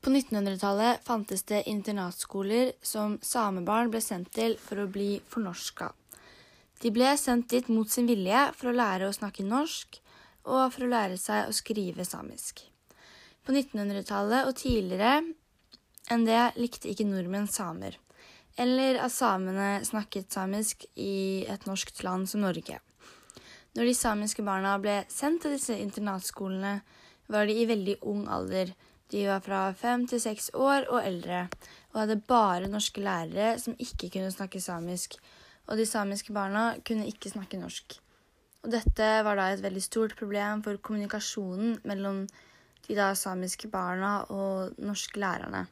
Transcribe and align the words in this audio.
På 0.00 0.10
1900-tallet 0.10 1.04
fantes 1.04 1.42
det 1.42 1.66
internatskoler 1.68 2.72
som 2.82 3.18
samebarn 3.22 3.90
ble 3.92 4.00
sendt 4.00 4.32
til 4.32 4.56
for 4.60 4.80
å 4.80 4.88
bli 4.88 5.18
fornorska. 5.28 5.90
De 6.80 6.92
ble 6.94 7.10
sendt 7.20 7.50
dit 7.52 7.68
mot 7.68 7.90
sin 7.90 8.08
vilje 8.08 8.46
for 8.56 8.70
å 8.70 8.76
lære 8.76 9.10
å 9.10 9.16
snakke 9.16 9.44
norsk 9.44 10.00
og 10.48 10.72
for 10.72 10.86
å 10.86 10.90
lære 10.94 11.18
seg 11.20 11.50
å 11.50 11.56
skrive 11.56 12.06
samisk. 12.08 12.62
På 13.44 13.52
1900-tallet 13.52 14.48
og 14.48 14.56
tidligere 14.56 15.18
enn 16.10 16.24
det 16.24 16.40
likte 16.56 16.88
ikke 16.90 17.04
nordmenn 17.04 17.48
samer, 17.52 17.98
eller 18.56 18.98
at 19.04 19.12
samene 19.12 19.82
snakket 19.86 20.32
samisk 20.32 20.86
i 20.96 21.44
et 21.44 21.68
norskt 21.68 22.00
land 22.06 22.28
som 22.30 22.40
Norge. 22.44 22.80
Når 23.76 23.86
de 23.86 23.94
samiske 23.94 24.42
barna 24.42 24.78
ble 24.82 25.02
sendt 25.12 25.44
til 25.44 25.54
disse 25.54 25.76
internatskolene, 25.78 26.80
var 27.30 27.46
de 27.46 27.54
i 27.60 27.68
veldig 27.68 28.00
ung 28.10 28.24
alder. 28.26 28.72
De 29.10 29.24
var 29.26 29.40
fra 29.42 29.62
fem 29.74 30.04
til 30.06 30.20
seks 30.22 30.52
år 30.54 30.86
og 30.88 31.00
eldre, 31.02 31.48
og 31.92 32.04
hadde 32.04 32.20
bare 32.28 32.70
norske 32.70 33.02
lærere 33.02 33.56
som 33.58 33.74
ikke 33.78 34.10
kunne 34.14 34.30
snakke 34.30 34.62
samisk, 34.62 35.16
og 35.66 35.78
de 35.78 35.86
samiske 35.86 36.34
barna 36.34 36.76
kunne 36.86 37.08
ikke 37.10 37.32
snakke 37.32 37.58
norsk. 37.58 37.98
Og 38.62 38.70
dette 38.74 39.08
var 39.24 39.38
da 39.38 39.48
et 39.50 39.64
veldig 39.64 39.82
stort 39.82 40.14
problem 40.18 40.62
for 40.62 40.78
kommunikasjonen 40.84 41.80
mellom 41.88 42.24
de 42.86 42.96
da 42.96 43.12
samiske 43.18 43.70
barna 43.72 44.20
og 44.34 44.78
norske 44.78 45.20
lærerne. 45.20 45.64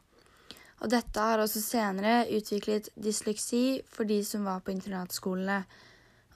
Og 0.78 0.90
dette 0.90 1.20
har 1.20 1.42
også 1.42 1.60
senere 1.62 2.28
utviklet 2.36 2.90
dysleksi 2.94 3.80
for 3.90 4.06
de 4.08 4.20
som 4.24 4.46
var 4.46 4.62
på 4.62 4.70
internatskolene. 4.74 5.64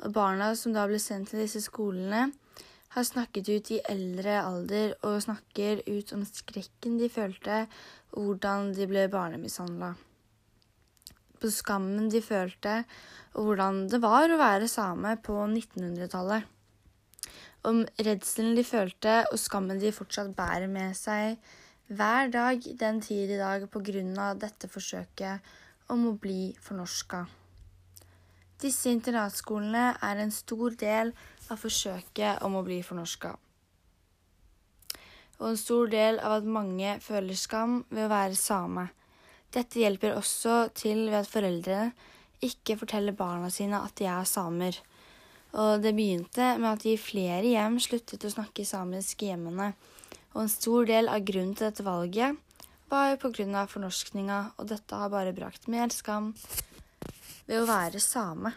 Og 0.03 0.15
barna 0.15 0.51
som 0.59 0.75
da 0.75 0.87
ble 0.91 0.99
sendt 0.99 1.31
til 1.31 1.45
disse 1.45 1.63
skolene, 1.63 2.33
har 2.93 3.07
snakket 3.09 3.49
ut 3.49 3.71
i 3.73 3.81
eldre 3.89 4.37
alder 4.43 4.95
og 5.09 5.23
snakker 5.25 5.81
ut 5.87 6.13
om 6.13 6.25
skrekken 6.29 6.99
de 7.01 7.09
følte, 7.13 7.65
og 8.13 8.27
hvordan 8.27 8.73
de 8.77 8.89
ble 8.91 9.07
barnemishandla. 9.13 9.95
På 11.41 11.51
skammen 11.51 12.11
de 12.13 12.21
følte, 12.23 12.83
og 13.33 13.49
hvordan 13.49 13.87
det 13.91 14.03
var 14.03 14.29
å 14.29 14.41
være 14.41 14.69
same 14.69 15.17
på 15.25 15.39
1900-tallet. 15.47 16.45
Om 17.67 17.83
redselen 18.05 18.57
de 18.59 18.65
følte, 18.67 19.23
og 19.31 19.41
skammen 19.41 19.81
de 19.81 19.95
fortsatt 19.95 20.35
bærer 20.37 20.69
med 20.69 20.97
seg 20.99 21.39
hver 21.93 22.31
dag 22.33 22.65
den 22.79 23.01
tid 23.05 23.33
i 23.33 23.41
dag 23.41 23.65
på 23.71 23.81
grunn 23.85 24.17
av 24.21 24.41
dette 24.43 24.69
forsøket 24.71 25.53
om 25.93 26.09
å 26.11 26.17
bli 26.21 26.53
fornorska. 26.61 27.25
Disse 28.63 28.93
internatskolene 28.95 29.93
er 29.99 30.21
en 30.23 30.33
stor 30.35 30.77
del 30.79 31.11
av 31.53 31.61
forsøket 31.61 32.43
om 32.47 32.59
å 32.59 32.65
bli 32.67 32.81
fornorska. 32.85 33.35
Og 35.43 35.49
en 35.51 35.59
stor 35.59 35.91
del 35.91 36.21
av 36.23 36.39
at 36.39 36.49
mange 36.59 36.97
føler 37.03 37.39
skam 37.39 37.81
ved 37.91 38.07
å 38.07 38.13
være 38.13 38.39
same. 38.39 38.87
Dette 39.53 39.83
hjelper 39.83 40.17
også 40.17 40.69
til 40.79 41.09
ved 41.11 41.23
at 41.25 41.31
foreldrene 41.31 42.11
ikke 42.43 42.77
forteller 42.81 43.15
barna 43.15 43.51
sine 43.55 43.81
at 43.83 43.95
de 43.99 44.09
er 44.11 44.27
samer. 44.29 44.79
Og 45.53 45.83
det 45.85 45.93
begynte 45.97 46.55
med 46.59 46.71
at 46.71 46.85
de 46.85 46.95
i 46.95 47.01
flere 47.01 47.45
hjem 47.45 47.77
sluttet 47.83 48.25
å 48.25 48.33
snakke 48.33 48.65
samisk 48.67 49.23
i 49.23 49.33
hjemmene. 49.33 49.73
Og 50.33 50.45
en 50.45 50.53
stor 50.53 50.89
del 50.89 51.11
av 51.13 51.27
grunnen 51.29 51.55
til 51.59 51.69
dette 51.69 51.85
valget 51.85 52.39
var 52.93 53.11
jo 53.11 53.19
pga. 53.21 53.67
fornorskninga, 53.67 54.41
og 54.59 54.69
dette 54.69 54.97
har 54.97 55.11
bare 55.13 55.33
brakt 55.33 55.69
mer 55.69 55.89
skam 55.89 56.35
ved 57.47 57.61
å 57.61 57.69
være 57.69 58.01
same. 58.01 58.55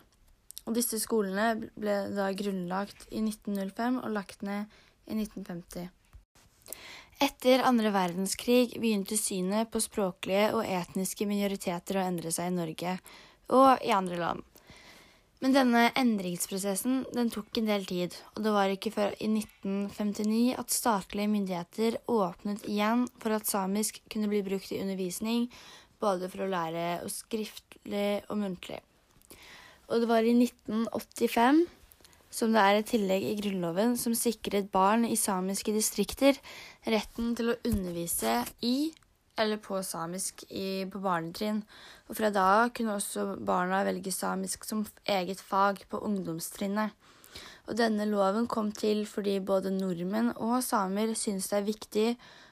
Og 0.66 0.77
disse 0.77 0.97
skolene 1.02 1.69
ble 1.77 1.97
da 2.16 2.31
grunnlagt 2.38 3.05
i 3.11 3.21
1905 3.21 4.02
og 4.02 4.16
lagt 4.16 4.41
ned 4.45 4.66
i 5.05 5.17
1950. 5.17 5.91
Etter 7.23 7.61
andre 7.63 7.94
verdenskrig 7.95 8.73
begynte 8.75 9.16
synet 9.16 9.69
på 9.72 9.80
språklige 9.83 10.49
og 10.57 10.66
etniske 10.66 11.27
minoriteter 11.30 11.99
å 12.02 12.03
endre 12.03 12.33
seg 12.33 12.49
i 12.49 12.55
Norge 12.57 12.97
og 13.55 13.85
i 13.85 13.94
andre 13.95 14.19
land. 14.19 14.44
Men 15.44 15.53
denne 15.53 15.81
endringsprosessen 15.99 17.03
den 17.13 17.29
tok 17.29 17.59
en 17.59 17.68
del 17.69 17.84
tid, 17.85 18.16
og 18.34 18.44
det 18.47 18.53
var 18.56 18.72
ikke 18.72 18.94
før 18.95 19.16
i 19.19 19.28
1959 19.29 20.56
at 20.57 20.73
statlige 20.73 21.29
myndigheter 21.29 22.00
åpnet 22.09 22.66
igjen 22.66 23.06
for 23.22 23.35
at 23.35 23.47
samisk 23.47 24.00
kunne 24.12 24.31
bli 24.31 24.41
brukt 24.47 24.72
i 24.73 24.79
undervisning, 24.81 25.45
både 26.01 26.31
for 26.31 26.45
å 26.45 26.50
lære 26.51 26.88
skriftlig 27.12 28.23
og 28.25 28.41
muntlig. 28.41 28.81
Og 29.90 30.01
det 30.01 30.09
var 30.09 30.25
i 30.25 30.34
1985, 30.34 31.66
som 32.35 32.51
det 32.51 32.62
er 32.62 32.79
et 32.79 32.90
tillegg 32.90 33.25
i 33.29 33.35
Grunnloven 33.40 33.96
som 34.00 34.16
sikret 34.18 34.72
barn 34.73 35.06
i 35.07 35.16
samiske 35.19 35.72
distrikter 35.75 36.38
retten 36.90 37.35
til 37.38 37.53
å 37.53 37.59
undervise 37.69 38.41
i 38.66 38.91
eller 39.38 39.59
på 39.59 39.81
samisk 39.84 40.45
i, 40.50 40.85
på 40.88 41.00
barnetrinn. 41.03 41.62
Og 42.07 42.18
fra 42.18 42.31
da 42.34 42.45
av 42.62 42.72
kunne 42.75 42.95
også 42.95 43.35
barna 43.44 43.84
velge 43.88 44.13
samisk 44.16 44.63
som 44.68 44.85
eget 45.03 45.41
fag 45.44 45.84
på 45.91 46.00
ungdomstrinnet. 46.07 46.95
Og 47.66 47.78
denne 47.79 48.06
loven 48.07 48.47
kom 48.47 48.72
til 48.75 49.03
fordi 49.09 49.40
både 49.44 49.74
nordmenn 49.74 50.31
og 50.35 50.62
samer 50.63 51.16
synes 51.18 51.50
det 51.50 51.57
er 51.59 51.69
viktig 51.69 52.07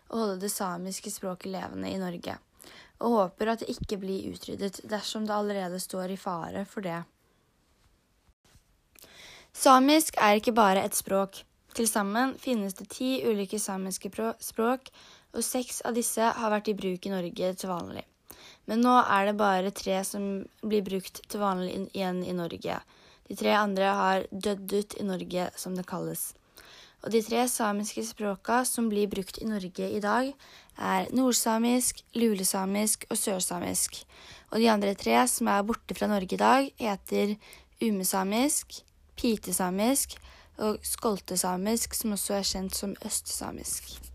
å 0.09 0.23
holde 0.23 0.41
det 0.43 0.51
samiske 0.51 1.11
språket 1.13 1.53
levende 1.53 1.89
i 1.89 1.99
Norge, 2.01 2.35
og 3.01 3.17
håper 3.17 3.53
at 3.53 3.63
det 3.63 3.73
ikke 3.73 3.99
blir 4.01 4.33
utryddet 4.33 4.81
dersom 4.89 5.27
det 5.29 5.35
allerede 5.35 5.79
står 5.81 6.13
i 6.13 6.19
fare 6.19 6.65
for 6.69 6.85
det. 6.85 7.03
Samisk 9.53 10.17
er 10.17 10.39
ikke 10.39 10.55
bare 10.57 10.81
et 10.83 10.95
språk. 10.97 11.43
Til 11.77 11.87
sammen 11.89 12.33
finnes 12.41 12.73
det 12.77 12.89
ti 12.93 13.19
ulike 13.25 13.59
samiske 13.61 14.09
språk, 14.41 14.89
og 15.33 15.45
seks 15.45 15.81
av 15.85 15.95
disse 15.97 16.21
har 16.21 16.51
vært 16.53 16.69
i 16.69 16.77
bruk 16.77 17.05
i 17.05 17.13
Norge 17.13 17.53
til 17.57 17.69
vanlig. 17.69 18.03
Men 18.69 18.83
nå 18.85 18.93
er 19.01 19.29
det 19.29 19.37
bare 19.39 19.73
tre 19.75 19.99
som 20.07 20.43
blir 20.61 20.83
brukt 20.85 21.21
til 21.29 21.41
vanlig 21.41 21.73
igjen 21.93 22.21
i 22.25 22.35
Norge. 22.37 22.77
De 23.29 23.37
tre 23.39 23.55
andre 23.57 23.89
har 23.97 24.25
dødd 24.31 24.73
ut 24.73 24.95
i 24.99 25.05
Norge, 25.07 25.49
som 25.57 25.77
det 25.77 25.87
kalles. 25.89 26.31
Og 27.03 27.11
de 27.11 27.19
tre 27.25 27.43
samiske 27.51 28.05
språka 28.07 28.61
som 28.67 28.87
blir 28.91 29.09
brukt 29.11 29.41
i 29.41 29.49
Norge 29.49 29.89
i 29.89 29.99
dag, 30.03 30.31
er 30.77 31.09
nordsamisk, 31.15 31.99
lulesamisk 32.15 33.05
og 33.09 33.19
sørsamisk. 33.19 33.99
Og 34.53 34.61
de 34.63 34.71
andre 34.71 34.95
tre 34.95 35.19
som 35.27 35.49
er 35.51 35.67
borte 35.67 35.97
fra 35.97 36.07
Norge 36.11 36.37
i 36.37 36.41
dag, 36.41 36.71
heter 36.79 37.35
umesamisk, 37.83 38.83
pitesamisk 39.17 40.17
og 40.57 40.77
skoltesamisk, 40.85 41.93
som 41.93 42.11
også 42.17 42.39
er 42.39 42.49
kjent 42.49 42.75
som 42.75 42.95
østsamisk. 43.05 44.12